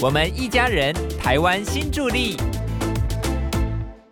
[0.00, 2.36] 我们一家人，台湾新助力。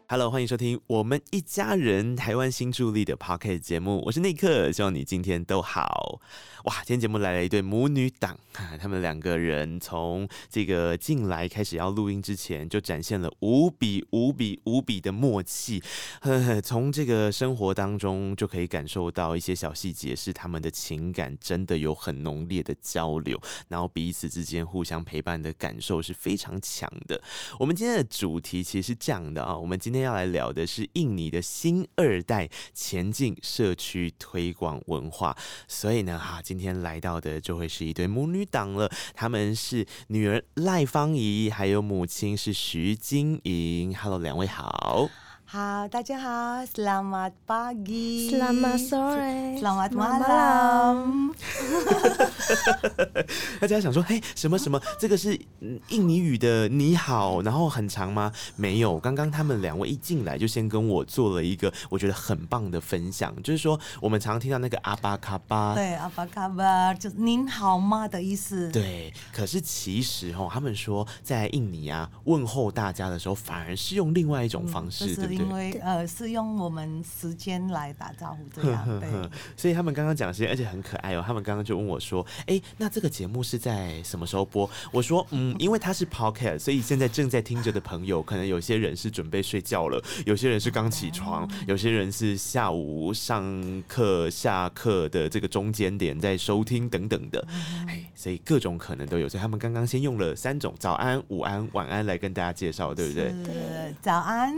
[0.08, 6.20] Hello，欢迎收听我们一家人台湾新助力的 p o c k e t 节目，我是内克，希望你今天都好。
[6.62, 8.38] 哇，今天节目来了一对母女档，
[8.80, 15.82] 他们两个人从这个进来开始要录音之前，就展现了无比无比无比的默契。
[16.20, 27.20] 呵呵，从这个生活当中就可以感受到一些小细节，是他们的情感真的有很浓烈的交流，然后彼此之间互相陪伴的感受是非常强的。
[27.58, 35.34] 我们今天的主题其实是这样的啊，我们今天今天要来聊的是印尼的新二代前进社区推广文化，
[35.66, 43.96] 所以呢，哈，今天来到的就会是一对母女档了，他们是女儿赖芳怡，还有母亲是徐晶莹。
[43.96, 45.08] Hello，两位好。
[45.48, 48.32] 好，大家好，Selamat pagi。
[48.32, 49.56] Selamat sore.
[49.60, 51.32] Selamat malam.
[53.60, 54.82] 大家想说，嘿，什么什么？
[54.98, 58.32] 这个是嗯印尼语的你好，然后很长吗？
[58.56, 66.98] 没有，刚刚他们两位一进来就先跟我做了一个我觉得很棒的分享，就是说我们常常听到那个阿巴卡巴，对，Apa kabar？
[66.98, 68.68] 就是您好吗的意思。
[68.72, 75.35] 对，可是其实哦，他们说在印尼啊问候大家的时候，反而是用另外一种方式，就对不对？
[75.36, 79.08] 是因为呃是用我们时间来打招呼这样，对。
[79.56, 81.22] 所以他们刚刚讲的时间，而且很可爱哦。
[81.26, 97.46] 他们刚刚就问我说：“哎、那这个节目是在什么时候播？”我说：“嗯，因为它是 podcast，所以现在正在听着的朋友，可能有些人是准备睡觉了，有些人是刚起床，有些人是下午上课、下课的这个中间点在收听等等的。
[97.86, 99.28] 哎，所以各种可能都有。
[99.28, 103.30] 所以他们刚刚先用了三种早安、午安、晚安来跟大家介绍，对不对？
[103.30, 104.56] 是早安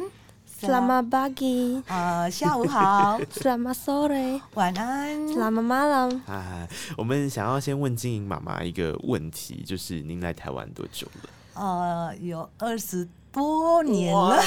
[0.61, 1.81] Selamat pagi.
[1.87, 4.41] 呃，下午好，Selamat sore.
[4.55, 5.17] 晚安。
[5.29, 6.21] Selamat malam.
[6.27, 11.31] 啊，我们想要先问金莹妈妈一个问题，就是您来台湾多久了？
[11.55, 14.43] 呃，有二十多年了，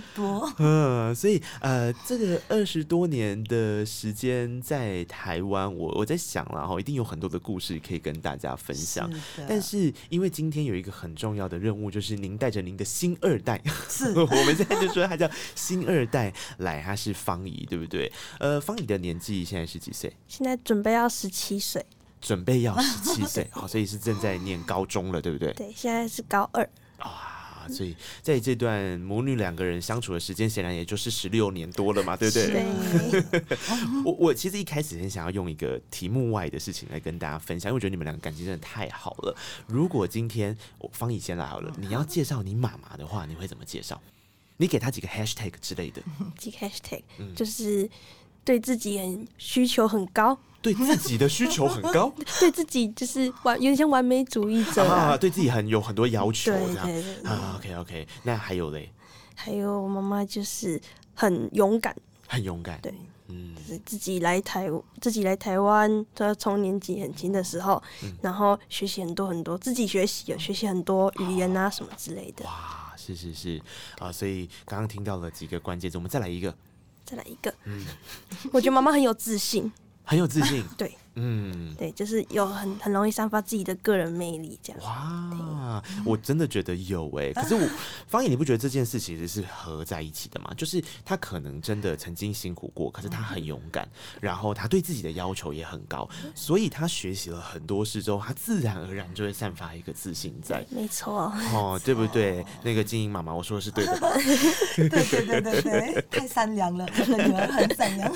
[0.16, 0.50] 多。
[0.58, 9.12] 嗯，所以呃，这个二十多年的时间在台湾，我我在想了哈，一定有很多的故事可以跟大家分享。
[9.12, 18.12] 是但是因为今天有一个很重要的任务，就是您带着您的新二代，是 我们现在就说他叫新二代来，他是方怡，对不对？
[18.38, 20.12] 呃，方怡的年纪现在是几岁？
[20.28, 21.84] 现在准备要十七岁，
[22.20, 25.52] 准备要十七岁，好，所以是正在念高中了，对不对？
[25.54, 26.68] 对，现在是高二。
[27.64, 32.52] 啊，所以在这段母女两个人相处的时间，显然也就是十六年多了嘛，对不对？
[33.30, 33.58] 对，
[34.04, 39.36] 我我其实一开始很想要用一个题目外的事情来跟大家分享，因为我觉得你们两个感情真的太好了。
[39.66, 44.00] 如果今天我方以先来好了，你要介绍你妈妈的话，你会怎么介绍？
[44.56, 46.00] 你给她几个 hashtag 之类的，
[46.38, 47.90] 几个 hashtag 嗯就是
[48.44, 52.12] 对自己很需求很高，对自己的需求很高？
[52.40, 55.16] 对自己就是完有点像完美主义者啊，啊。
[55.16, 56.86] 对自己很有很多要求，对这样。
[56.86, 57.54] 对啊。
[57.58, 58.90] OK OK，那还有嘞，
[59.34, 60.80] 还有我妈妈就是
[61.14, 61.96] 很勇敢，
[62.28, 62.92] 很勇敢，对，
[63.28, 63.54] 嗯。
[63.56, 64.68] 就是自己来台
[65.00, 68.12] 自己来台湾，她从年纪很轻的时候，嗯。
[68.20, 72.44] 然后学习很多很多，自己学习有学习很多语言啊什么之类的。
[72.44, 73.60] 哇，是是是。
[73.98, 76.54] 啊，所以刚刚听到了几个关键字，我们再来一个，
[77.04, 77.84] 再来一个，嗯。
[78.52, 79.70] 我觉得妈妈很有自信，
[80.04, 84.82] 很有自信，对嗯，对，就是有很很容易散发自己的个人魅力，这样。
[84.82, 87.68] 哇，我真的觉得有哎、可是我
[88.06, 90.52] 方颖，你不觉得这件事其实是合在一起的吗？
[90.56, 93.88] 就是他可能真的曾经辛苦过，可是他很勇敢，
[94.20, 100.64] 然后他对自己的要求也很高，所以他学习了很多事之后，他自然而然就会散发一个自信在。
[100.70, 102.44] 没错，哦，对不对？
[102.62, 104.10] 那个金英妈妈，我说的是对的吧？
[104.76, 108.12] 对对对对对，太善良了，女儿很善良。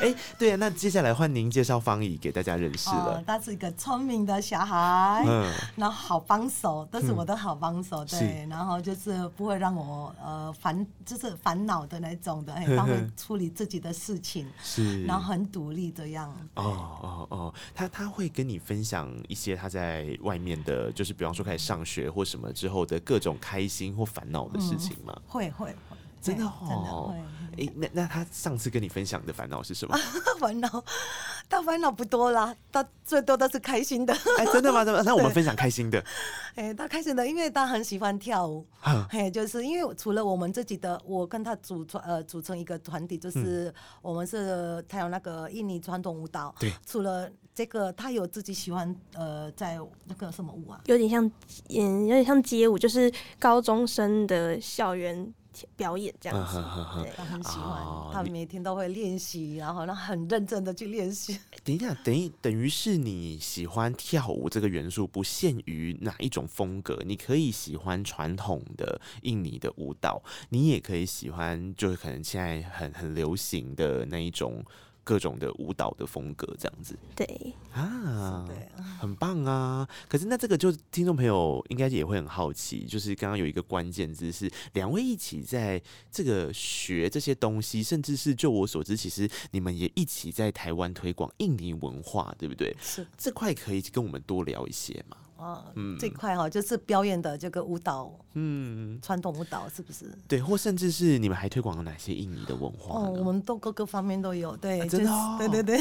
[0.00, 3.24] 哎、 对啊，那接下来换您介绍方怡给大家认识哦了，。
[3.26, 15.04] 他是一个聪明的小孩，嗯，然后好帮手，都是我的好帮手，是对，然后就是不会让我呃烦，就是烦恼的那种的，哎， 他会处理自己的事情，是。
[15.04, 16.28] 然后很独立这样。
[16.54, 16.64] 哦
[17.02, 25.16] 哦哦，他他会跟你分享一些他在外面的，就是比方说开始上学或什么之后的各种开心或烦恼的事情吗？
[25.26, 25.96] 会会会，
[26.28, 27.22] 真的对真的哦会。
[27.58, 29.98] 诶，那那他上次跟你分享的烦恼是什么？
[30.38, 30.84] 烦恼，
[31.48, 34.14] 他烦恼不多啦，他最多都是开心的。
[34.36, 34.84] 哎，真的吗？
[34.84, 35.02] 真的？
[35.04, 36.00] 那我们分享开心的。
[36.54, 38.64] 哎，他开心的，因为他很喜欢跳舞。
[38.78, 46.54] 哈嘿，就是因为除了我们自己的，我跟他组团呃组成一个团体，就是我们是他有那个印尼传统舞蹈。
[46.60, 50.80] 对除了这个，他有自己喜欢呃在那个什么舞啊？
[50.84, 51.28] 有点像，
[51.70, 55.34] 嗯，有点像街舞，就是高中生的校园
[55.76, 56.54] 表演这样子。
[57.02, 61.38] 对，他很喜哦欢，他你每天都会练习，然后让很认真的去练习。
[61.64, 74.64] 等一下，等于等于是你喜欢跳舞这个元素不限于哪一种风格，你可以喜欢传统的印尼的舞蹈，你也可以喜欢就是可能现在很很流行的那一种
[75.08, 78.68] 各种的舞蹈的风格这样子对，啊，对，
[79.00, 79.88] 很棒啊！
[80.06, 85.80] 可是那这个就听众朋友应该也会很好奇，就是刚刚有一个关键字是两位一起在
[86.12, 92.76] 这个学这些东西，甚至是就我所知，其实你们也一起在台湾推广印尼文化，对不对？
[92.78, 95.16] 是这块可以跟我们多聊一些吗？
[95.38, 95.96] 啊，嗯。
[95.98, 100.06] 这块哈就是表演的这个舞蹈，嗯，传统舞蹈是不是？
[100.26, 103.24] 对，或甚至是你们还推广了哪些印尼的文化哦，我？
[103.24, 105.36] 们都各个方面都有，对，真的哦。
[105.38, 105.78] 对对对，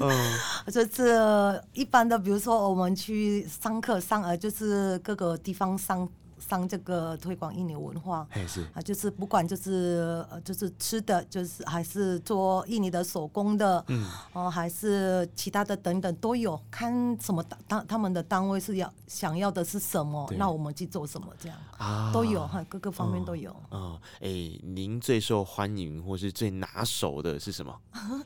[0.00, 0.38] 嗯，
[0.72, 6.08] 就是一般的，比如说我们去上课上呃，就是各个地方上
[6.38, 8.26] 上这个推广印尼文化。
[8.72, 23.54] 啊，就是不管就是呃，就是吃的，就是还是做印尼的手工的，嗯，哦、还是其他的等等都有，看什么单单他们的单位是要想要的是什么，那我们去做什么，这样啊都有哈，各个方面都有。
[23.70, 24.28] 哦，哎、
[24.62, 27.74] 您最受欢迎或是最拿手的是什么？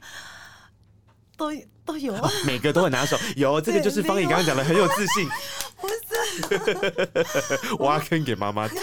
[1.37, 1.53] 都
[1.85, 2.13] 都有，
[2.45, 3.17] 每个都很拿手。
[3.37, 5.29] 有这个就是方怡刚刚讲的，很有自信。
[5.81, 5.95] 不是，
[7.81, 8.81] 挖坑给妈妈跳。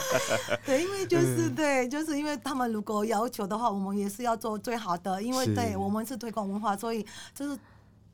[0.66, 7.04] 对，因为就是、嗯对，就是因为他们如果要求的话，我们也是要做最好的，因为是对我们是推广文化，所以
[7.34, 7.58] 就是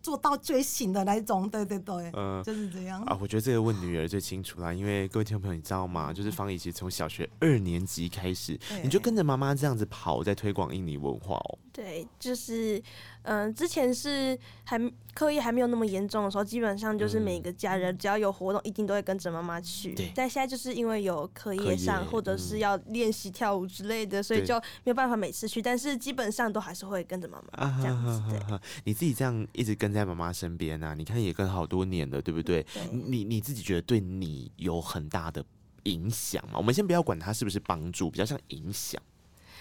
[0.00, 3.02] 做到最醒的那一种，对对对，嗯就是这样。
[3.02, 6.12] 啊，我觉得这个问女儿最清楚啦，因为各位听众朋友，你知道吗？
[6.12, 11.58] 就是方怡其实从小学二年级开始，你就跟着妈妈这样子跑，在推广印尼文化哦。
[11.78, 12.82] 对，就是，
[13.22, 14.76] 嗯、之前是还
[15.14, 20.10] 课业还没有那么严重的时候，基本上就是每个家人只要有活动，一定都会跟着妈妈去对。
[20.12, 25.62] 但现在就是因为有课课业上或者是要练习跳舞之类的，所以就没有办法每次去。
[25.62, 28.20] 但是基本上都还是会跟着妈妈这样子。
[28.28, 32.60] 对，哈，你自己这样一直跟在妈妈身边啊，你看也跟好多年了，对不对？
[32.74, 35.44] 对你你自己觉得对你有很大的
[35.84, 36.54] 影响吗？
[36.56, 39.00] 我们先不要管它是不是帮助，比较像影响。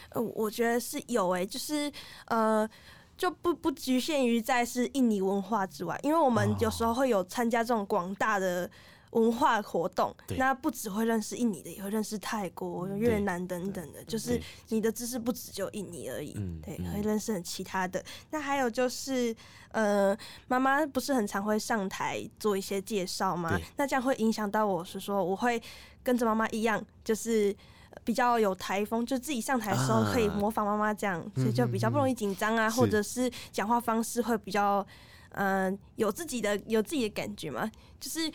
[0.09, 1.91] 呃，我觉得是有诶、就是
[2.27, 2.69] 呃。
[3.17, 8.69] 就不不局限于在是印尼文化之外，因为我们有时候会有参加这种广大的
[9.09, 14.39] 文化活动对，那不只会认识印尼的，也会认识泰国、越南等等的，就是
[14.69, 16.33] 你的知识不只就印尼而已，
[16.63, 18.05] 对，会认识很其他的。
[18.29, 19.35] 那还有就是，
[19.71, 20.15] 呃，
[20.47, 23.59] 妈妈不是很常会上台做一些介绍吗？
[23.77, 25.59] 那这样会影响到我是说，我会
[26.03, 27.55] 跟着妈妈一样，就是。
[28.03, 34.85] 比较有台风，就自己上台的时候可以啊模仿妈妈这样，所以就比较不容易紧张啊，是或者是讲话方式会比较，
[35.31, 37.69] 嗯、有自己的有自己的感觉嘛。
[37.99, 38.31] 就是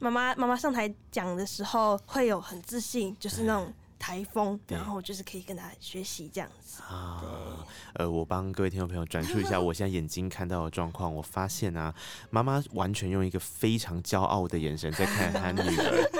[0.00, 6.82] 妈妈妈妈上台讲的时候会有很自信，就是那种台风，然后就是可以跟她学习这样子。
[6.82, 11.12] 啊，呃，我帮各位听众朋友转述一下 我现在眼睛看到的状况。
[11.12, 11.92] 我发现啊，
[12.30, 16.10] 妈妈完全用一个非常骄傲的眼神在看她女儿，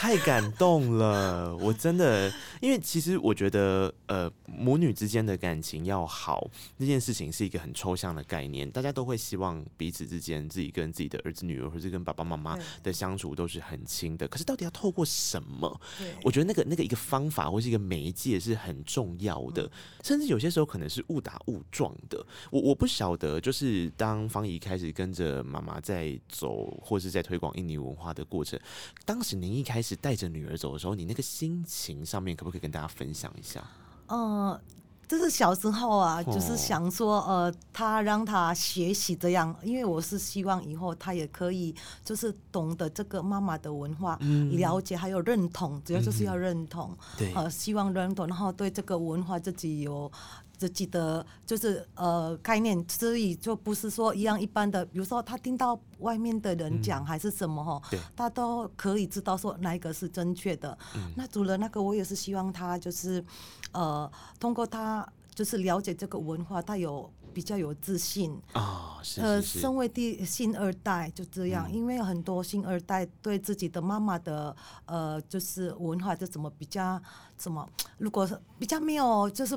[0.00, 1.52] 太感动了。
[1.58, 6.48] 我真的，因为其实我觉得，呃，母女之间的感情要好，
[6.78, 14.28] 这件事情是一个很抽象的概念，大家都会希望彼此之间自己跟自己的儿子女儿，或是跟爸爸妈妈的相处都是很亲的。
[14.28, 15.80] 可是到底要透过什么？
[16.22, 19.68] 我觉得那个那个一个方法或是一个媒介是很重要的，
[20.04, 22.24] 甚至有些时候可能是误打误撞的。
[22.52, 28.56] 我我不晓得，就是当方怡开始跟着妈妈在走，或是在推广印尼文化的过程，
[29.04, 33.62] 当时您一开始带着女儿走的时候，你那个心情上面可不可以跟大家分享一下？
[34.08, 34.58] 嗯，
[35.06, 44.18] 就是小时候啊，就哦是想说，呃，他让他学习这样，因为我是希望以后他也可以，就是懂得这个妈妈的文化，
[44.52, 50.10] 了解还有认同，主要就是要认同，对呃，希望认同，然后对这个文化自己有。
[50.58, 60.76] 自己的就是呃概念，所以就不是说一样一般的，比如说他听到外面的人讲还是什么哈，对他都可以知道说哪一个是正确的。
[61.14, 63.24] 那除了那个，我也是希望他就是
[63.70, 64.10] 呃，
[64.40, 68.36] 通过他就是了解这个文化，他有比较有自信。
[68.52, 74.54] 啊、是呃，身为第新二代就这样，因为很多新二代对自己的妈妈的
[74.86, 77.00] 呃，就是文化就怎么比较
[77.36, 77.64] 怎么，
[77.98, 79.56] 如果是比较没有就是。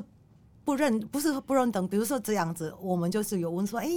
[0.64, 3.88] 不认不是不认同，比如说这样子，我们就是有问说，哎、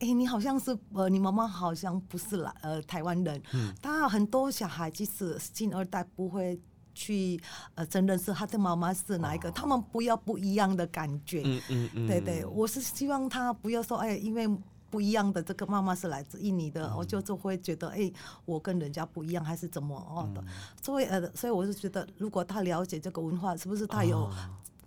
[0.00, 6.60] 哎、你好像是呃，你妈妈好像不是来呃台湾人，嗯，他很多小孩即使新二代不会
[6.94, 7.40] 去
[7.74, 14.46] 呃承认是他的妈妈是哪一个，他们不要不一样的感觉，嗯嗯嗯，对对，我是希望他不要说，哎，因为
[14.88, 18.10] 不一样的这个妈妈是来自印尼的，我就就会觉得，哎，
[18.44, 20.42] 我跟人家不一样，还是怎么哦的？
[20.80, 24.30] 所以呃，所以我是觉得，如果他了解这个文化，是不是他有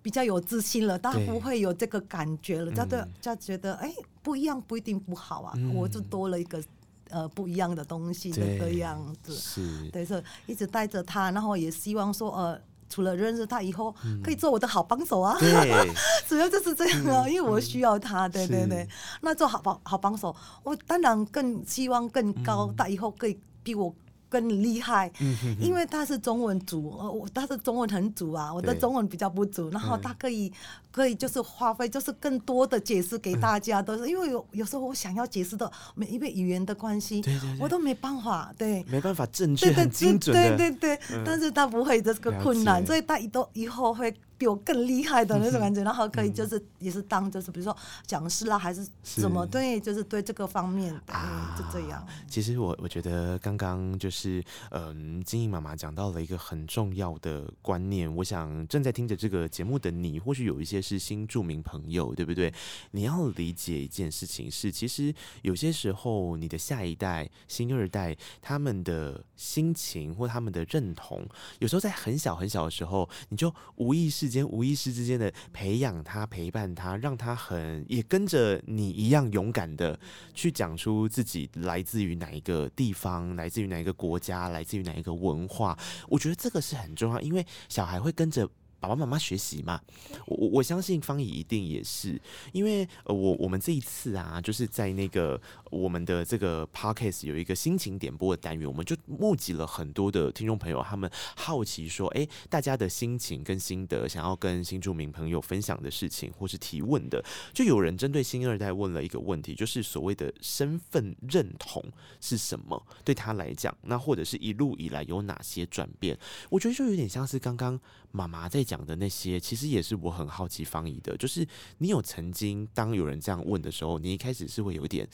[0.01, 6.63] 比较有自信了，他对不会有这个感觉了，他对他觉得，哎，不一样不一定不好啊，我就多了一个
[7.09, 9.33] 呃不一样的东西这样子。
[9.35, 15.37] 是，对，是一直带着他，然后也希望说，呃，除了认识他以后，可以做我的好帮手啊。
[15.39, 15.89] 对，
[16.27, 18.87] 主要就是这样啊，因为我需要他，对对对。
[19.21, 23.93] 那做好帮好帮手，我当然更希望更高，他以后可以比我。
[24.29, 25.11] 更厉害，
[25.59, 30.53] 因为他是中文组，呃，我他是中文很足啊，我的中文比较不足，然后他可以
[30.91, 52.05] 可以就是花费就是更多的解释给大家，都是因为有有时候我想要解释的，每因为语言的关系对对对，我都没办法，对，没办法正确对对很精准对的，对对，但是他不会这个困难，所以他以都以后会比我更厉害的那种感觉，然后可以就是也是当就是比如说讲师啦，还是什么，对，就是对这个方面的，啊就这样。
[52.27, 62.51] 其实我我觉得刚刚就是嗯，金英妈妈讲到了一个很重要的观念，我想正在听着这个节目的你，或许有一些是新著名朋友，对不对？
[62.91, 71.23] 你要理解一件事情是，其实有些时候你的下一代、新二代他们的心情或他们的认同，
[71.59, 79.99] 有时候在很小很小的时候，你就无意识间、无意识之间的培养他、陪伴他，让他很也跟着你一样勇敢的
[80.33, 85.77] 去讲出自己来自于哪一个地方，来自于哪一个国家，来自于哪一个文化。
[86.07, 88.49] 我觉得这个是很重要，因为小孩会跟着。
[88.79, 89.81] 爸爸妈妈学习嘛，
[90.25, 92.19] 我我我相信方怡一定也是，
[92.53, 107.23] 因为呃我我们这一次啊，就是在那个我们的这个 podcast 有一个心情点播的单元，我们就募集了很多的听众朋友，他们好奇说，哎、大家的心情跟心得，想要跟新住民朋友分享的事情，或是提问的，
[107.53, 111.83] 就有人针对新二代问了一个问题，就是所谓的身份认同
[112.19, 112.81] 是什么？
[113.03, 116.17] 对他来讲，那或者是一路以来有哪些转变？
[116.49, 117.79] 我觉得就有点像是刚刚
[118.11, 121.47] 妈妈在讲的那些，其实也是我很好奇方怡的，就是
[121.77, 125.07] 你有曾经当有人这样问的时候，你一开始是会有点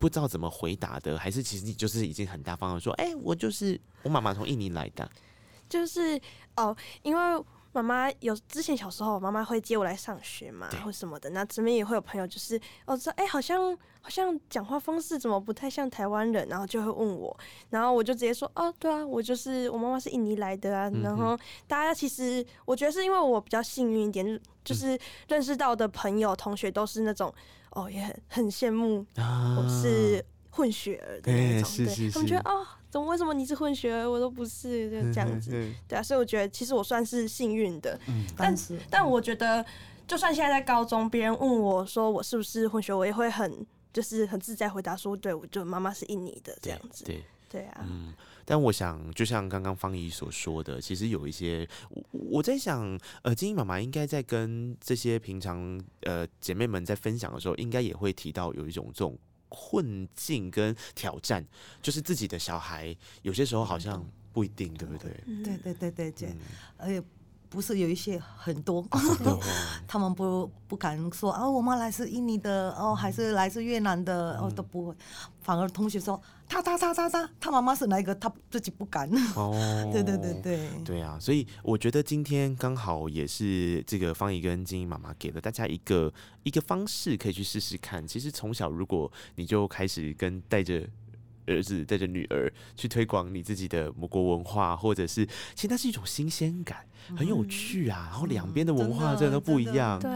[0.00, 5.08] 不知道怎么回答的，还是其实你就是已经很大方的说，哎、我就是我妈妈从印尼来的，
[5.68, 6.18] 就是
[6.56, 11.30] 哦，因为妈妈有之前小时候，妈妈会接我来上学嘛对，或什么的。
[11.30, 17.38] 那这边也会有朋友，就是哦，说哎、好像好像讲话方式怎么不太像台湾人，然后就会问我，
[17.68, 20.88] 然后我就直接说哦，对啊，我就是我妈妈是印尼来的啊。
[20.88, 21.38] 嗯然后
[21.68, 27.32] 大家其实我觉得是因为我比较幸运一点，就是认识到的朋友同学都是那种
[27.70, 35.50] 哦，也很很羡慕啊我是混血儿的那哎种，对是是是他们觉得哦，怎么为什么你是混血儿，我都不是，就这样子。
[35.54, 37.98] 嗯对啊，所以我觉得其实我算是幸运的，
[38.36, 39.64] 但是但我觉得
[40.06, 47.04] 就算现在在高中，别人问我说我是不是混血，我也会很就是很自在回答说，对我就妈妈是印尼的这样子。
[47.04, 47.24] 对。
[47.48, 48.14] 对啊，嗯，
[48.50, 59.16] 但我想，就像刚刚方怡所说的，其实有一些，我我在想，呃，金英妈妈应该在跟这些平常呃姐妹们在分享的时候，应该也会提到有一种这种
[59.48, 61.46] 困境跟挑战，
[61.80, 62.92] 就是自己的小孩
[63.22, 65.14] 有些时候好像不一定，对不对？
[65.26, 66.36] 嗯对对对对对，嗯，
[66.76, 67.00] 而且
[67.48, 69.38] 不是有一些很多，很多
[69.86, 74.94] 他们不不敢说啊，我妈来自印尼的哦，还是来自越南的哦，都不会，
[75.40, 79.08] 反而同学说他他他他他，他妈妈是哪一个，他自己不敢。
[79.36, 79.54] 哦，
[79.92, 88.04] 对对对对，对啊，所以我觉得今天刚好也是这个方怡跟金英妈妈给了大家一个一个方式，可以去试试看。
[88.04, 90.84] 其实从小如果你就开始跟带着。
[91.46, 95.26] 儿子带着女儿去推广你自己的母国文化，或者是
[95.56, 98.06] 其实它是一种新鲜感，很有趣啊。
[98.08, 100.10] 然后两边的文化真的都不一样，对，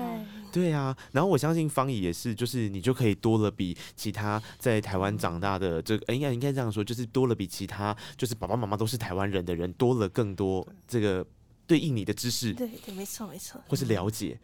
[0.54, 11.26] 对啊，然后我相信方怡也是，就是你就可以多了比其他在台湾长大的这个，呃应该应该这样说，就是多了比其他就是爸爸妈妈都是台湾人的人多了更多这个
[11.66, 14.38] 对印尼的知识对对，没错没错，或是了解。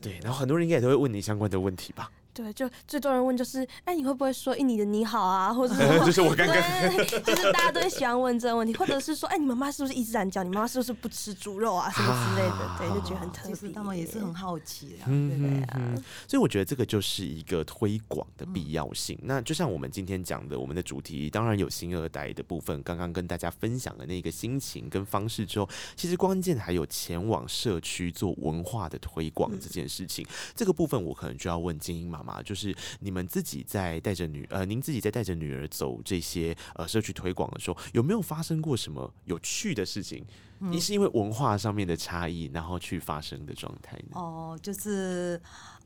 [0.00, 2.12] 对，然后很多人应该也都会问你相关的问题吧？
[2.36, 6.04] 对，就最多人问就是，哎，你会不会说印尼的你好啊，或者什么？
[6.04, 10.42] 就是我刚刚对，就是大家都会喜欢问这个问题，或者是说，哎，你妈妈是不是伊斯兰教？
[10.42, 12.76] 你妈妈是不是不吃猪肉啊，什么之类的？
[12.78, 13.54] 对，就觉得很特别。
[13.54, 15.06] 其实他们也是很好奇啊。
[15.06, 15.94] 嗯对对啊，
[16.28, 19.18] 所以我觉得这个就是一个推广的必要性。
[19.22, 25.66] 那就像我们今天讲的，我们的主题当然有新二代的部分，刚刚跟大家分享的那个心情跟方式之后，
[25.96, 30.26] 其实关键还有前往社区做文化的推广这件事情。
[30.54, 40.24] 这个部分我可能就要问精英妈妈，就是你们自己在带着女呃，您自己在带着女儿走这些呃社区推广的时候，有没有发生过什么有趣的事情？
[40.58, 44.12] 你是因为文化上面的差异，然后去发生的状态呢？
[44.14, 45.38] 哦，就是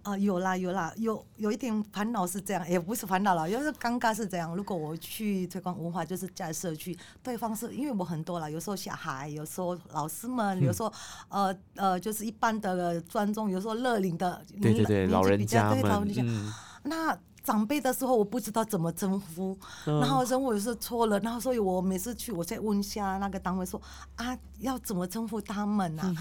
[0.02, 4.54] 呃，有啦有啦，有有一点烦恼是这样，也不是烦恼了，就是尴尬是这样。
[4.56, 10.92] 如果我去推广文化，就是在社区，对方是因为我很多了，有时候小孩，有时候老师们，有时候
[11.28, 16.52] 呃呃，就是一般的尊重，有时候乐龄的，对对对，年老人纪比较家对老人家，们嗯
[16.84, 17.18] 那。
[17.42, 20.00] 长辈的时候我不知道怎么称呼，嗯。
[20.00, 23.80] 然后称呼有时候错了，然后所以我每次去我再问一下那个单位说
[24.16, 26.14] 啊要怎么称呼他们啊，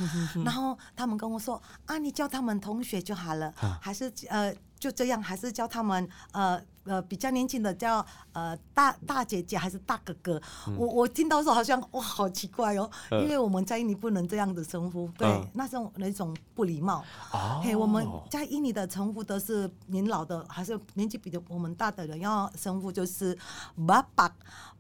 [0.45, 8.03] 然后他们跟我说啊你叫他们同学就好了，啊还是呃就这样，还是叫他们呃呃比较年轻的叫
[8.33, 10.75] 呃大大姐姐还是大哥哥，嗯。
[10.75, 17.03] 我我听到说好像哇好奇怪哦，因为我们在印尼不能这样的称呼，对嗯，那种那种不礼貌。
[17.31, 17.61] 哦。
[17.63, 23.37] 嘿，我们在印尼的称呼都是年老的，还是年纪比我们大的人要称呼就是
[23.87, 24.33] 爸爸，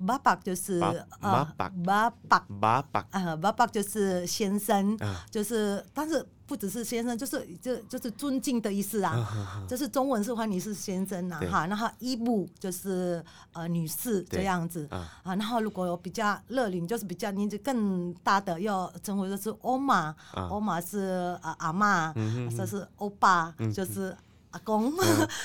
[0.05, 0.87] 爸爸就是爸
[1.21, 11.47] 呃爸爸爸爸爸啊，爸爸就是先生嗯，就是但是不只是先生，就是就就是尊敬的意思啊，就是中文是欢你是先生呐对。
[11.47, 14.87] 哈，然后伊布就是呃女士这样子。
[14.91, 14.99] 嗯。
[14.99, 20.47] 啊，然后如果有比较热龄，就是比较年纪更大的，要称呼就是欧玛，啊。
[20.49, 22.13] 欧玛是呃阿妈
[22.57, 24.15] 这是欧巴，就是。
[24.51, 24.91] 阿公。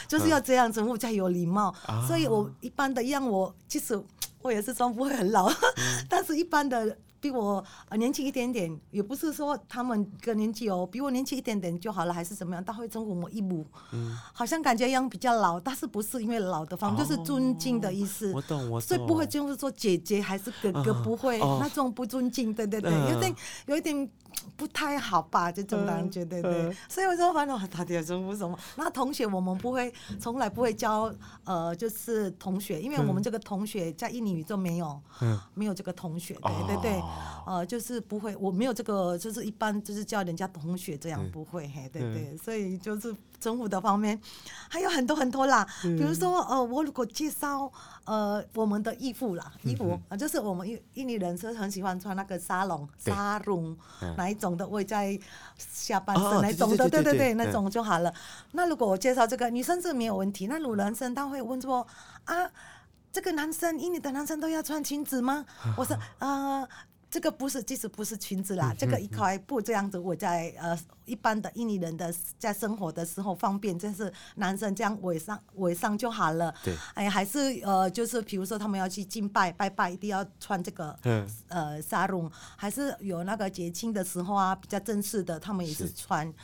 [0.08, 2.06] 就是要这样称呼才有礼貌，啊。
[2.06, 4.02] 所以我一般的让我其实
[4.40, 6.06] 我也是装不会很老，嗯。
[6.08, 12.62] 但是一般的比我呃年轻一点点，也不是说他们个年纪哦，比我年轻一点点就好了，还是怎么样？
[12.62, 14.14] 他会称呼我一母，嗯。
[14.34, 18.28] 好像感觉一样比较老，但是不是因为老的方面，就是尊敬的意思。
[18.28, 21.56] 哦我懂我懂，所以不会就是说姐姐还是哥哥，嗯不会、哦。
[21.62, 23.10] 那种不尊敬，对对对，嗯。
[23.14, 23.34] 有点
[23.68, 24.10] 有一点
[24.56, 26.50] 不太好吧，这种感觉，对对。
[26.66, 26.76] 嗯。
[26.88, 28.58] 所以我说，反正到底要称呼什么？
[28.76, 31.12] 那同学我们不会，从来不会教
[31.44, 35.38] 呃，就是同学，因为我们这个同学在印尼语中没有，嗯。
[35.54, 43.14] 没有这个同学，对对对，哦呃，就是不会，我没有这个，就是一般就是叫人家同学这样嗯不会，嘿，对对，所以就是
[43.44, 44.18] 称呼的方面
[44.68, 47.70] 还有很多很多啦，比如说呃，我如果介绍
[48.04, 55.18] 呃我们的衣服啦，衣服啊，就是我们印印尼人是很喜欢穿那个沙龙、对沙龙嗯哪一种的，会在
[55.58, 58.12] 下半哦身那种的，对对对那嗯种就好了。
[58.52, 61.86] 那如果我介绍这个女生是没有问题，那如果男生他会问说
[62.24, 62.50] 啊。
[63.14, 65.44] 这个男生，印尼的男生都要穿裙子吗？
[65.78, 66.68] 我说，呃，
[67.14, 76.52] 这个不是，即使不是裙子啦，这个一块布这样子，我在呃一般的印尼人的在生活的时候方便，就是男生这样围上围上就好了。
[76.64, 81.24] 对，哎，还是呃，就是比如说他们要去敬拜拜拜，一定要穿这个嗯。
[81.46, 85.92] 呃纱绒，还是有那个节庆的时候啊，比较正式的，他们也是是。
[85.94, 86.34] 穿，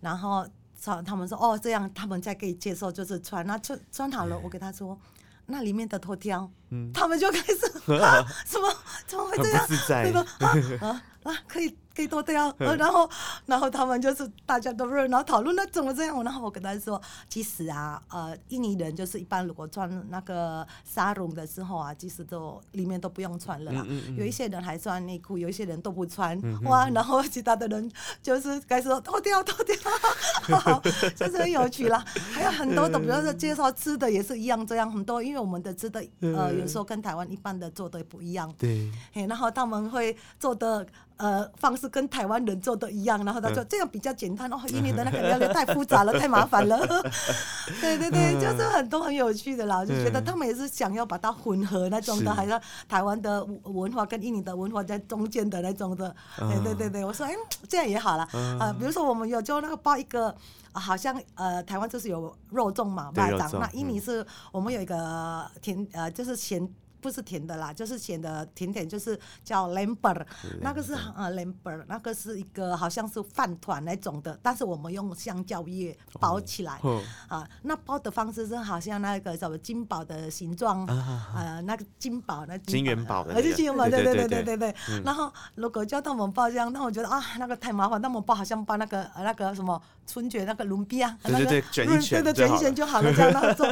[0.00, 0.44] 然后
[0.82, 4.98] 他他们说哦，这样他们才可以接受，就是穿，那穿穿好了，我给他说。
[5.46, 6.50] 那里面的头挑，
[6.92, 8.68] 他们就开始 啊，怎么
[9.06, 9.66] 怎么会这样？
[9.66, 10.26] 自在对吧？
[10.40, 10.48] 啊
[10.88, 13.08] 啊啊，可以可以脱掉，呃然后
[13.46, 16.22] 然后他们就是大家都热闹讨论，那怎么这样？
[16.22, 23.82] 然后我跟他说，其实啊，呃，印尼人就是一般如果穿那个纱绒的时候啊，其实都里面都不用穿了啦。
[23.86, 27.90] 嗯嗯嗯有一些人还穿内裤，有一些人都不穿，哇，然后其他的人
[28.22, 30.82] 就是开始说脱掉脱掉，好，
[31.16, 32.04] 就 是很有趣啦。
[32.34, 38.52] 还有很多的，比如说介绍吃的也是一样，这样很多，因为我们的吃的呃有时候跟台湾一般的做的不一样。
[38.58, 46.78] 对，嘿，然后他们会做的呃方式跟台湾人做的一样，然后他说这样比较简单哦，印尼的那个料理太复杂了， 太麻烦了。
[47.80, 56.14] 对对对，就是很多很有趣的啦，我就觉得他们也是想要把它混合那种的，还是台湾的文化跟印尼的文化在中间的那种的。
[56.38, 57.32] 对对对对，我说哎，
[57.68, 58.22] 这样也好了
[58.58, 58.74] 啊。
[58.78, 60.34] 比如说我们有就那个包一个。
[60.72, 63.50] 啊好像呃，台湾就是有肉粽嘛，麦长。
[63.52, 66.68] 那印尼是我们有一个甜呃，就是咸
[67.06, 70.26] 不是甜的啦就是显得甜点就是叫 l a m b e r
[70.60, 76.80] 那个是呃 l a m b e r 那个是一个好像是饭团那种的但是我们用香蕉叶包起来。
[77.28, 93.66] 啊那包的方式是好像那个什么金宝的形状啊那个金宝那金元宝还是金元宝对对对对对对然后如果叫他们包这样那我觉得啊那个太麻烦那么包好像包那个那个什么春卷那个轮比啊，对对那个对卷一卷对对，卷一卷就好了这样然后做，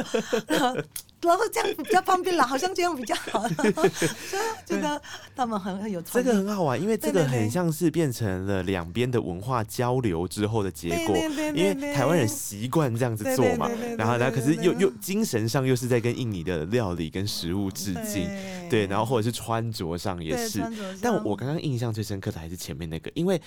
[0.47, 0.75] 然后
[1.21, 5.01] 然后这样比较方便了，好像这样比较好， 所以觉得
[5.35, 6.21] 他们很很有这。
[6.21, 11.15] 个很好玩，因为这个很像是变成了两边的文化交流之后的结果。
[11.55, 13.67] 因为台湾人习惯这样子做嘛
[13.97, 18.29] 然后呢，可是又又精神上又是在跟印尼的料理跟食物致敬，
[18.69, 20.61] 对，然后或者是穿着上也是。
[21.01, 23.41] 但我我刚刚印象最深刻的还是前面那个，因为。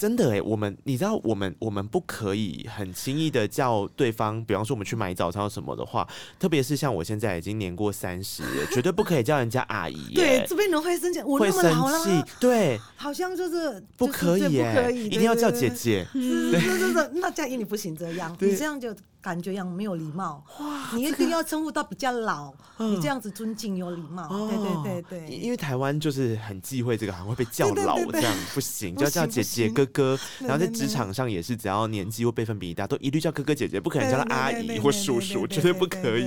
[0.00, 6.08] 真的哎，我们你知道，我们我们不可以很轻易的叫对方，比方说我们去买早餐什么的话，
[6.38, 10.12] 特别是像我现在已经年过三十，绝对不可以叫人家阿姨。
[10.16, 16.06] 对，这边人会生气，我那么老了，对，好像就是不可以不可以，一定要叫姐姐。
[16.14, 18.96] 是是是是，那嘉怡你不行，这样你这样就。
[19.22, 20.42] 感觉一样没有礼貌，
[20.94, 25.36] 你一定要称呼到比较老，你这样子尊敬有礼貌，对对对对。
[25.36, 30.18] 因为台湾就是很忌讳这个，还会被叫老，这样不行，就要叫姐姐哥哥。
[30.38, 36.26] 然后在职场上也是，只要年纪或辈分比你大，都一律叫哥哥姐姐，不可能叫他阿姨或叔叔，绝对不可以。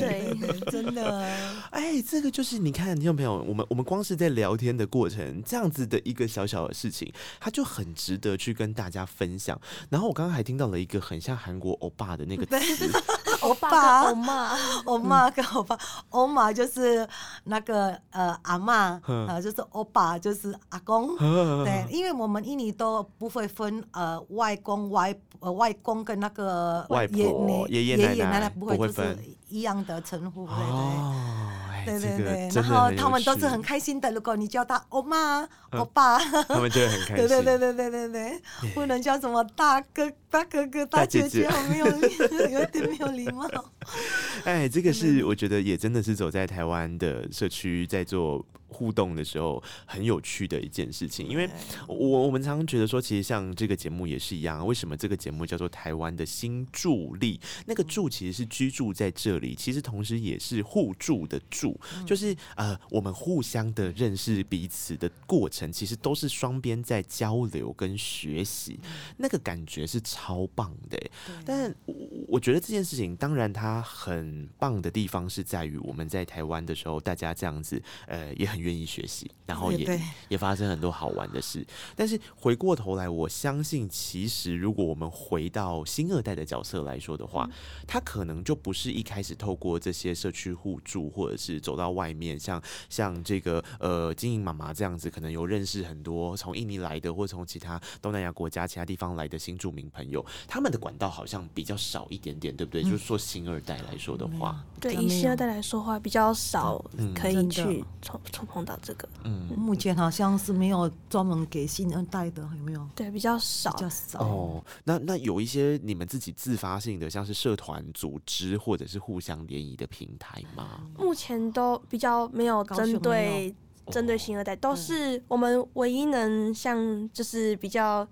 [0.71, 1.27] 真的。
[1.71, 9.60] 哎，这个就是你看，听众朋友，我们我们光是在聊天的过程，这样子的一个小小的事情，它就很值得去跟大家分享。
[9.89, 12.82] 然后我刚刚还听到了一个很像韩国欧巴的那个词。
[13.41, 15.77] 欧巴、欧妈、欧妈跟欧巴，
[16.09, 17.07] 欧妈就是
[17.45, 29.17] 那个呃阿妈，呃就是欧巴就是阿公，对，因为我们印尼都不会分呃外公外呃外公跟那个外婆爷爷奶奶不会分。
[29.49, 31.99] 一样的称呼，对对。
[31.99, 34.11] 对对对，然后他们都是很开心的。
[34.11, 35.47] 如果你叫他欧妈、
[35.79, 37.27] 欧巴，他们就会很开心。
[37.27, 43.47] 对对对对对对对，不能叫什么大哥、大哥哥、大姐姐，好没有有点没有礼貌。
[44.45, 48.45] 哎，这个是我觉得也真的是走在台湾的社区在做。
[48.75, 51.47] 互动的时候很有趣的一件事情，因为
[51.88, 57.39] 我我们常常觉得说，其实像这个节目也是一样，为什么这个节目叫做台湾的新助力？
[57.67, 68.80] 那个住其实是居住在这里，其实同时也是互助的助，就是呃，我们互相的认识彼此的过程，其实都是双边在交流跟学习，
[69.17, 70.99] 那个感觉是超棒的。
[71.45, 71.95] 但我
[72.28, 78.63] 我觉得这件事情，当然它很棒的地方是在于我们在台湾的时候，大家这样子，呃，也很。
[78.63, 81.67] 愿意学习，然后也也发生很多好玩的事。
[81.97, 87.49] 但是回过头来，我相信，其实如果我们回到新二代的角色来说的话，
[87.86, 102.81] 他可能就不是一开始透过这些社区互助，或者是走到外面，像像这个呃经营妈妈这样子，可能有认识很多从印尼来的，或从其他东南亚国家其他地方来的新住民朋友，他们的管道好像比较少一点点，对不对？
[102.81, 108.43] 就是说新二代来说的话，对，以新二代来说话比较少，可以去触触。
[108.53, 112.87] 碰到这个，嗯，目前好像是没有专门给新二代的，有没有？
[112.93, 114.19] 对，比较少，比较少。
[114.19, 120.81] 哦，那那有一些你们自己自发性的，像是社团组织或者是互相联谊的平台吗？
[120.99, 123.55] 目前都比较没有针对
[123.91, 128.07] 针对新二代，都是我们唯一能像就是比较。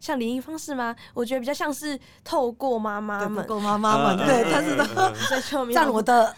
[0.00, 0.94] 像联谊方式吗？
[1.14, 6.34] 我觉得比较像是透过妈妈们，透过妈妈们，对，他是的，占我的，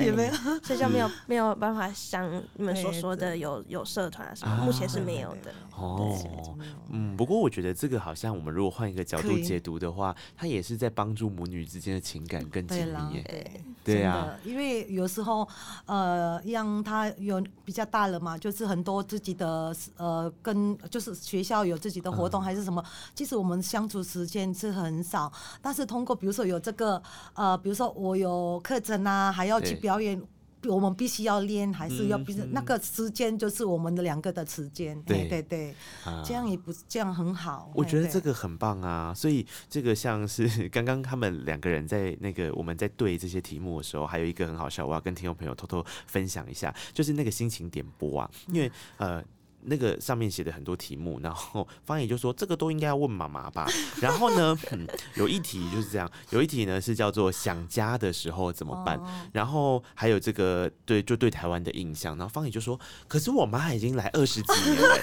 [0.00, 5.52] 也没有，所以就没有 没有办法像你们所说的有有社团啊什么，目前是没有的。
[5.76, 6.14] 哦，
[6.90, 13.22] 嗯，不过我觉得这个好像我们如果换一个角度解读的话，它也是在帮助母女之间的情感更紧密。
[13.22, 15.46] 对，对啊，因为有时候
[15.86, 22.82] 呃，让他有比较大了嘛，就是很多自己的呃，跟就是学校有自己的活动还是什么，
[23.14, 27.02] 其实我们相处时间是很少，但是通过比如说有这个
[27.34, 30.22] 呃，比如说我有课程啊，还要去表演。
[30.68, 35.02] 我们必须要练，还是要必须那个时间就是我们的两个的时间。
[35.04, 35.74] 对对对，
[36.22, 37.72] 这样也不这样很好。
[37.74, 49.24] 我觉得这个很棒啊，所以这个像是 刚刚他们两个人在那个我们在对这些题目的时候，还有一个很好笑，我要跟听众朋友偷偷分享一下，就是那个心情点播啊，因为呃。
[49.62, 53.66] 那个上面写的很多题目，然后方野就说这个都应该要问妈妈吧。
[54.00, 54.56] 然后呢，
[55.16, 59.00] 有一题就是这样，有一题呢是叫做想家的时候怎么办。
[59.32, 62.16] 然后还有这个对就对台湾的印象。
[62.16, 64.98] 然后方野就说，可是我妈已经来二十几年了。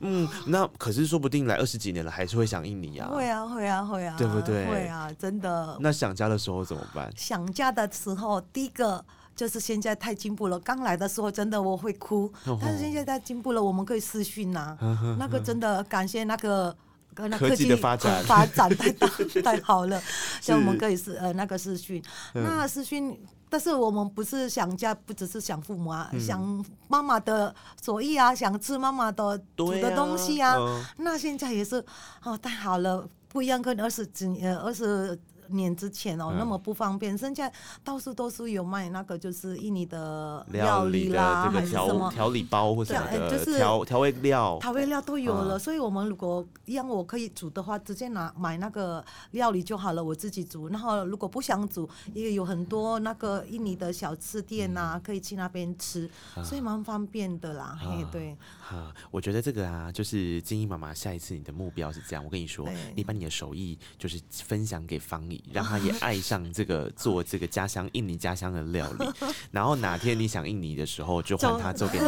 [0.00, 3.08] 嗯，那可是说不定来二十几年了，还是会想印尼啊。
[3.08, 4.66] 会啊，会啊，会啊，对不对？
[4.66, 5.76] 会啊，真的。
[5.80, 7.12] 那想家的时候怎么办？
[7.16, 9.04] 想家的时候，第一个。
[9.36, 14.76] 就是现在太进步了，刚来的时候真的我会哭，但是现在太进步了，我们可以视讯呐，
[15.18, 16.74] 那个真的感谢那个
[17.16, 19.08] 那科技的发展， 发展太大
[19.42, 20.00] 太好了，
[20.40, 23.18] 像我们可以是呃那个视讯，那视讯，
[23.48, 30.56] 但是我们不是想家，不只是想父母啊，想妈妈的手艺啊，想吃妈妈的煮的东西啊，
[30.98, 31.84] 那现在也是
[32.22, 35.18] 哦太好了，不一样跟二十几呃二十。
[35.48, 37.52] 年之前哦、嗯那么不方便，现在
[37.82, 42.10] 到处都是有卖那个就是印尼的料理啦，这个还是什么。
[42.10, 50.68] 调调理包或什么的对就是调调味料，调味料都有了，嗯所以我们如果让我可以煮的话，直接拿买那个料理就好了，我自己煮。
[50.68, 56.10] 然后如果不想煮，也有很多那个印尼的小吃店呐、可以去那边吃，
[56.44, 57.78] 所以蛮方便的啦。
[57.80, 58.36] 嘿，啊对，
[58.70, 62.24] 啊，我觉得这个啊，就是金英妈妈下一次你的目标是这样。
[62.24, 69.06] 我跟你说，你把你的手艺就是分享给方怡，让他也爱上这个 做这个家乡印尼家乡的料理。
[69.50, 72.04] 然后哪天你想印尼的时候，就换他做给你。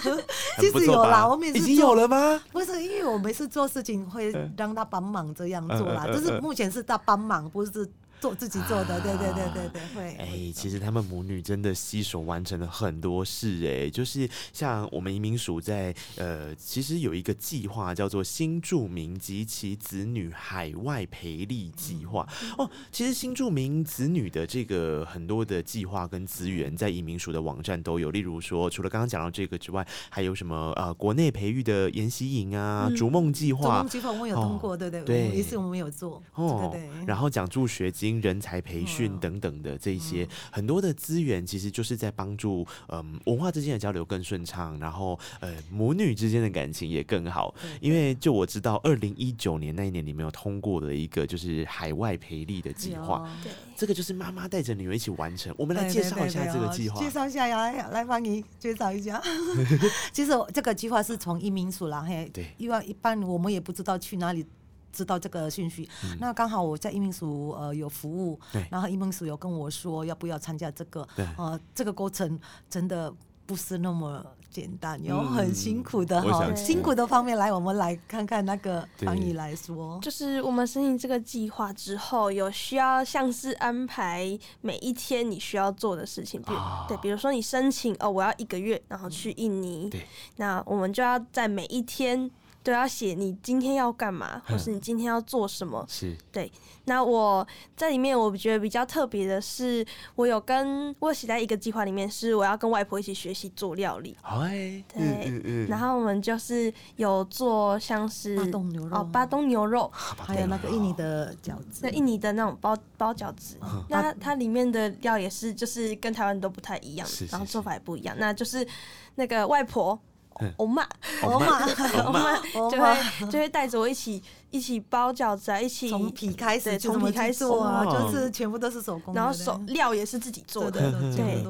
[0.58, 2.40] 其实有啦我们已经有了吗？
[2.50, 7.88] 不是因为我每次做事情会让他帮忙这样做啦，就是目前是他帮忙，不是
[8.22, 8.94] 做自己做的。
[8.94, 10.14] 啊对对对对对，会。
[10.14, 22.24] 哎、会其实他们母女真的携手完成了很多事、哎，就是像我们移民署在呃，其实有一个计划叫做新住民及其子女海外培力计划。
[22.56, 28.12] 哦，其实新住民子女的这个很多的计划跟资源，在移民署的网站都有。
[28.12, 33.88] 例如说，除了刚刚讲到这个之外，还有什么呃国内培育的研习营啊、嗯逐梦计划，逐梦。
[33.88, 37.06] 计划我们有通过，对对，对也是我们有做，哦对对。
[37.06, 47.54] 然后讲助学金、人才培训嗯等等的这些、很多的资源，其实就是在帮助嗯、文化之间的交流更顺畅，然后呃母女之间的感情也更好。
[47.80, 55.54] 因为就我知道，二零一九年那一年你们有通过的一个就是海外培力的计划，对，这个就是妈妈带着女儿一起完成。
[55.56, 57.00] 我们来介绍一下这个计划。
[57.00, 59.22] 介绍一下呀，来来方怡介绍一下。
[60.12, 64.44] 其实这个计划是从移民署啦，嘿，对因为一般我们也不知道去哪里。
[64.92, 65.88] 知道这个讯息，
[66.20, 68.38] 那刚好我在移民署呃有服务
[68.70, 73.12] 然后移民署有跟我说要不要参加这个对，呃，这个过程真的
[73.46, 79.06] 不是那么简单，有嗯很辛苦的哈，辛苦的方面来，我们来看看那个对。
[79.06, 86.84] 方怡来说，就是我们申请这个计划之后，有需要像是安排每一天你需要做的事情，比如、啊。
[86.86, 90.06] 对，比如说你申请哦，我要一个月，然后去印尼，对。
[90.36, 92.30] 那我们就要在每一天
[92.62, 95.84] 都要写你今天要干嘛，或是你今天要做什么。
[95.88, 96.50] 是对
[96.84, 97.46] 那我
[97.76, 104.16] 在里面，我觉得比较特别的是，我有跟我有写在一个计划里面，是我要跟外婆一起学习做料理。
[104.22, 118.16] 哎，对嗯嗯嗯，然后我们就是有做像是巴东牛肉哦，巴东牛肉，还有那个印尼的饺子那，印尼的那种包包饺子，嗯那它它里面的料也是就是跟台湾都不太一样是，是是然后做法也不一样。
[118.18, 118.66] 那就是
[119.14, 120.11] 那个外婆嗯，
[120.56, 120.86] 欧妈，
[121.22, 121.62] 欧妈，
[122.04, 122.36] 欧妈
[122.70, 131.42] 就会就会带着我一起一起包饺子啊，一起从皮开始从皮开始做啊，哦就是全部都是手工，然后手料也是自己做的，对。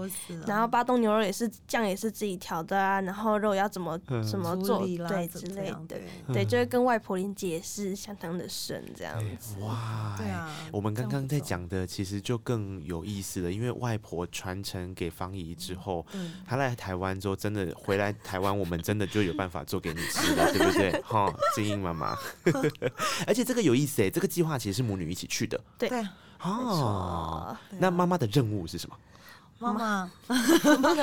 [0.47, 4.23] 然后巴东牛肉也是酱也是自己调的啊，然后肉要怎么嗯。
[4.23, 5.81] 怎么做，对之类的。
[5.89, 9.57] 对，对，就会跟外婆连接也是相当的深这样子。
[9.61, 20.93] 哇，对啊我们刚刚在讲的其实就更有意思了，因为外婆传承给方怡之后，嗯她来台湾之后，真的回来台湾，我们真的就有办法做给你吃了，对不对？
[21.05, 22.17] 哈，金英妈妈，
[23.27, 25.61] 而且这个有意思哎，这个计划其实是母女一起去的。
[25.79, 25.89] 对。
[26.43, 27.47] 哦。
[27.49, 28.97] 啊那妈妈的任务是什么？
[29.59, 30.11] 妈妈，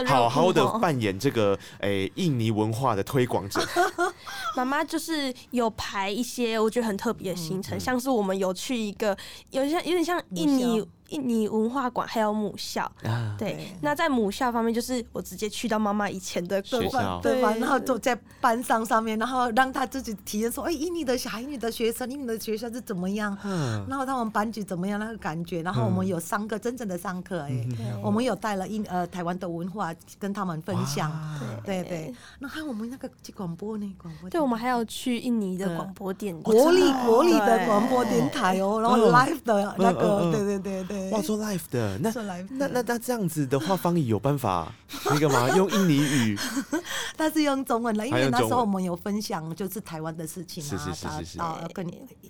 [0.05, 3.65] 好好的哦扮演这个诶、印尼文化的推广者。
[4.53, 9.17] 妈妈就是有排一些我觉得很特别的行程，像是我们有去一个
[9.51, 12.83] 有点像有点像印尼校印尼文化馆，还有母校。
[13.03, 17.19] 啊，对对，那在母校方面，就是我直接去到妈妈以前的学校。
[17.21, 17.53] 对吧？
[17.59, 23.35] 然后坐在班上上面，然后让他自己体验说，哎，印尼的小孩、印尼的学生、印尼的学校是怎么样？
[23.43, 25.61] 嗯，然后他们班级怎么样那个感觉？
[25.61, 28.01] 然后我们有上课，真正的上课，哎，嗯。
[28.03, 31.09] 我们有带了印呃台湾的文化跟他们分享。
[31.09, 36.51] 哇对对，那还有我们那个去广播呢，广播对，我们还要去印尼的广播电台。
[36.51, 39.11] 国立国立的广播电台哦，然后嗯。
[39.11, 44.73] live 的那个，对对对对对，哇，做 live 的那那那的那这样子的话，方怡有办法
[45.05, 45.49] 那个吗？
[45.55, 46.37] 用印尼语
[47.15, 51.85] 但是用中文了，因还为那时候我们有分享就是台湾的事情是是啊，是是是到跟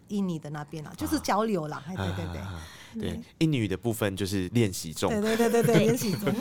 [0.07, 2.41] 印尼的那边啊，就是交流啦，哎对对对。
[2.41, 2.61] 啊
[2.99, 6.33] 对，印尼语的部分就是练习中，对对对对对，练习中。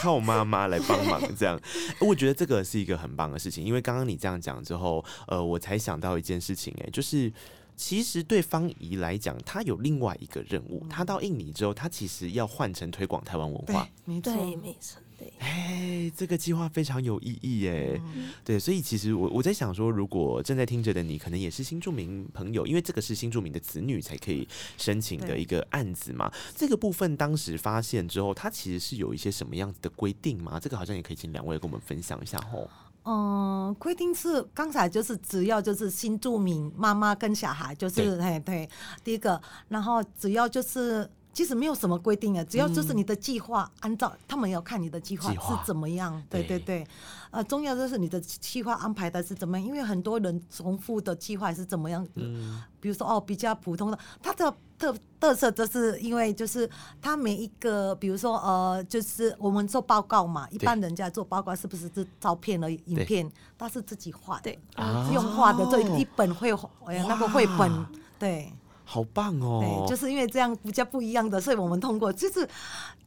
[0.00, 1.56] 靠我妈妈来帮忙，这样，
[2.00, 3.64] 我觉得这个是一个很棒的事情。
[3.64, 7.32] 因为刚刚你这样讲之后，呃，我才想到一件事情、哎，就是
[7.80, 14.34] 其实对方怡来讲，他有另外一个任务，他到印尼之后，他其实要换成推广台湾文化。，没错。
[14.34, 15.32] 没错，对。
[15.38, 17.98] 哎，这个计划非常有意义耶。
[18.44, 26.30] 对，所以其实我我在想说，如果正在听着的你，可能也是新住民朋友，因为这个是新住民的子女才可以申请的一个案子嘛。
[26.54, 30.60] 这个部分当时发现之后，它其实是有一些什么样子的规定吗？
[30.60, 32.68] 这个好像也可以请两位跟我们分享一下吼。
[33.04, 38.68] 嗯，规定是刚才就是只要就是新住民妈妈跟小孩就是嘿对，
[39.02, 46.42] 第一个，然后只要就是其实没有什么规定啊，只要就是你的计划按照他们要看你的计划是怎么样，对。
[46.42, 46.86] 对对对，
[47.30, 56.68] 呃，重要就是你的计划安排的是怎么样，因为很多人重复的计划是怎么样的，嗯，比如说哦，比较普通的，它的特特色就是因为就是
[57.00, 65.08] 它每一个，比如说呃，就是我们做报告嘛，一般人家做报告是不是是照片的影片，他是自己画的对，啊。
[65.12, 66.50] 用画的这一本绘
[66.86, 68.52] 哎那个绘本哇，对
[68.90, 69.84] 好棒哦。
[69.86, 72.48] 对，，就是因为这样比较不一样的，所以我们通过，就是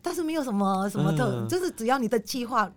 [0.01, 1.47] 但是没有什么什么特，嗯。
[1.49, 2.71] 就是只要你的计划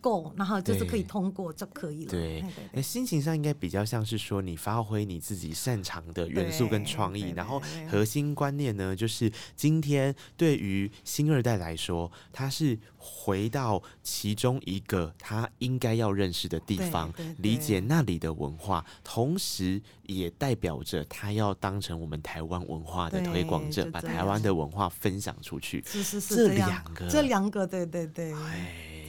[0.00, 2.10] 够，然后就是可以通过就可以了。
[2.10, 2.20] 对。
[2.20, 7.60] 对哎，心情上应该比较像是说你发挥你自己擅长的元素跟对创意，然后
[7.90, 25.82] 核心观念呢，就是今天对于新二代来说，他是回到其中一个他应该要认识的地方，理解那里的文化，同时也代表着他要当成我们台湾文化的推广者，把台湾的文化分享出去。
[25.86, 27.08] 是是是这两个。
[27.08, 28.99] 这两个，对对对，哎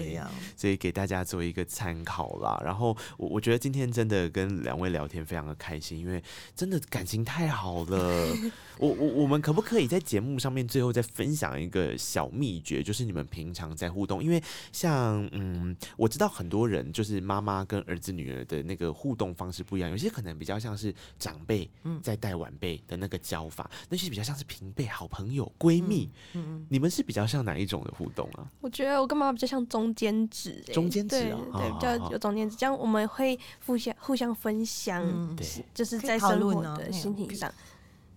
[0.55, 2.61] 所以给大家做一个参考啦。
[2.63, 6.23] 然后我我觉得今天真的跟两位聊天非常的开心，因为
[6.55, 8.27] 真的感情太好了。
[8.81, 14.23] 我我我们可不可以在节目上面最后再分享一个小秘诀，就是你们平常在互动？
[14.23, 14.41] 因为
[14.71, 21.69] 像嗯，我知道很多人就是妈妈跟儿子女儿的那个互动方式不一样，有些可能比较像是长辈
[22.01, 26.09] 在带晚辈的那个教法，那些比较像是平辈、好朋友、闺蜜。
[26.33, 28.49] 嗯你们是比较像哪一种的互动啊？
[28.61, 37.53] 我觉得我跟妈妈比较像中间值、欸，中间值对啊对，哦比较有中间值，这样我们会互相互相分享，嗯对就是在生活的心情上，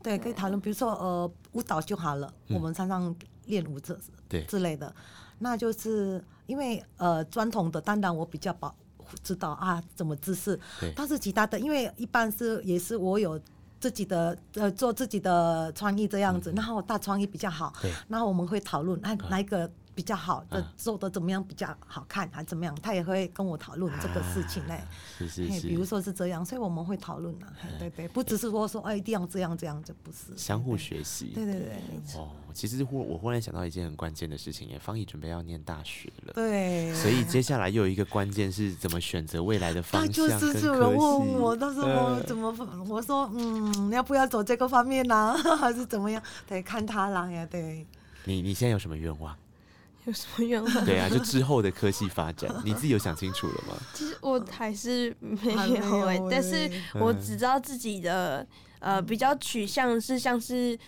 [0.05, 2.57] 对，可以讨论，比如说呃，舞蹈就好了，嗯。
[2.57, 3.13] 我们常常
[3.47, 4.45] 练舞这对。
[4.45, 4.95] 之类的，
[5.39, 8.73] 那就是因为呃传统的，当然我比较保
[9.23, 10.61] 知道啊怎么姿势。
[10.79, 13.41] 对，但是其他的，因为一般是也是我有。
[13.81, 24.81] 自己的呃做自己的创意这样子，然后大创意比较好嗯对，然后我们会讨论哎哪一个比较好的嗯做的怎么样比较好看还怎么样，他也会跟我讨论这个事情嘞。
[25.19, 31.27] 是是是，比如说是这样，所以我们会讨论啊，嘿对对，不只是说说哎一定要这样这样，就不是相互对学习。
[31.35, 31.81] 对对对
[32.17, 40.61] 哦，其实忽我忽然想到一件很关键的事情耶，方怡准备要念大学了，对，所以接下来又有一个关键是怎么选择未来的方他就向跟科系。
[40.61, 42.55] 是有人问我，但是我呃怎么
[42.89, 46.23] 我说嗯，要不要走这个方面呢、 还是怎么样？
[46.49, 47.87] 得看他啦呀，对。
[48.25, 49.37] 你你现在有什么愿望？
[50.05, 50.73] 有什么愿望？
[50.85, 53.75] 对啊，就之后的科系发展，你自己有想清楚了吗？
[53.95, 58.47] 其实我还是没有哎、有但是欸我只知道自己的
[58.81, 60.79] 呃比较取向是像是，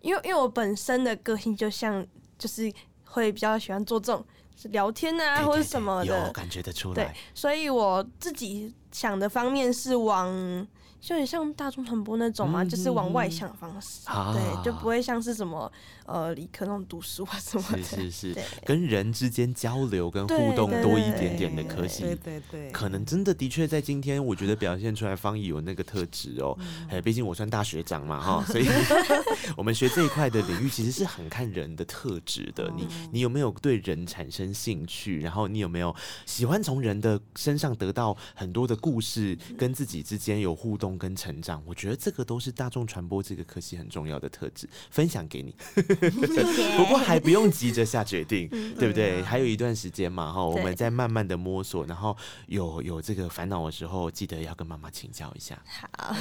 [0.00, 2.04] 因为因为我本身的个性就像
[2.38, 2.72] 就是
[3.04, 4.24] 会比较喜欢做这种
[4.64, 10.66] 聊天啊或者什么的，有感觉得出来对。，所以我自己想的方面是往。
[11.00, 15.72] 就很像大众传播那种嘛，嗯就是往外向的方式，啊对，就不会像是什么
[16.10, 26.56] 呃理科那种读书啊什么的，是是是，跟人之间交流跟互动多一点点的对科系，对对对，可能真的的确在今天，我觉得表现出来方怡有那个特质哦。
[26.60, 28.66] 嗯哎，毕竟我算大学长嘛哈， 所以
[29.56, 32.72] 我们学这一块的领域其实是很看人的特质的。
[32.76, 35.20] 你你有没有对人产生兴趣？
[35.20, 35.94] 然后你有没有
[36.26, 41.62] 喜欢从人的身上得到很多的故事，跟自己之间有互动跟成长？
[41.66, 45.54] 我觉得这个都是大众传播这个科系很重要的特质，分享给你。
[46.76, 49.22] 不过还不用急着下决定，对不对？
[49.22, 55.60] 还有一段时间嘛，哈，我们对再慢慢的摸索，然后有有这个烦恼的时候，记得要跟妈妈请教一下。
[55.66, 56.14] 好，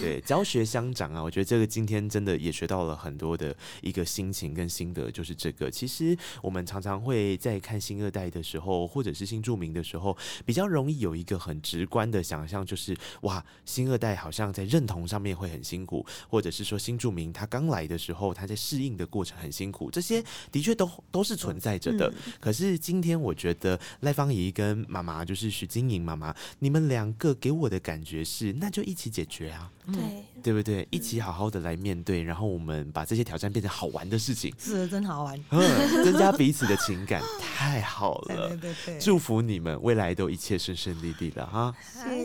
[0.00, 5.70] 对，教学相长啊，我觉得这个今天真的也学到了很多的一个心情跟心得，就是这个。
[5.70, 22.08] 其实我们常常会在看新二代的时候，或者是新著名的时候，比较容易有一个很直观的想象，就是哇，新二代好像在认同上面会很辛苦，或者是说新著名他刚来的时候，他在适应的过程很辛苦，这些的确都都是存在着的。
[22.08, 29.70] 嗯可是今天我觉得赖芳怡跟妈妈，就是徐晶莹妈妈，你们两个给我的感觉是，那就一起解决啊。
[29.92, 30.86] 对，对不对？
[30.90, 35.38] 一起好好的来面对，然后我们把这些挑战变成好玩的事情，是真好玩。
[35.50, 38.56] 嗯，增加彼此的情感， 太好对对了。
[38.56, 41.74] 对对，祝福你们未来都一切顺顺利利了哈！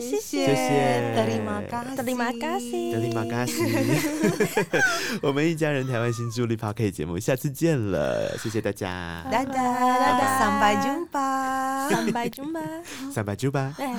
[0.00, 3.52] 谢谢谢德里马嘎西，德里马嘎西德里马嘎西，
[5.22, 11.88] 我们一家人台湾新助力 p a r k 节目，下次见了，谢谢大家，大家大家上拜中吧。
[11.88, 12.60] 三百九八，
[13.12, 13.74] 三百九吧。
[13.78, 13.94] 哎。